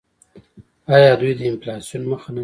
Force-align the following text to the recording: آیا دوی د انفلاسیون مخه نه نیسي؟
آیا 0.95 1.11
دوی 1.19 1.33
د 1.39 1.41
انفلاسیون 1.49 2.03
مخه 2.11 2.29
نه 2.35 2.35
نیسي؟ 2.35 2.39